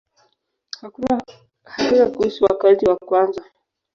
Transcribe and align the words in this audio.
Hakuna 0.81 1.21
hakika 1.63 2.07
kuhusu 2.09 2.43
wakazi 2.43 2.85
wa 2.89 2.95
kwanza. 2.97 3.43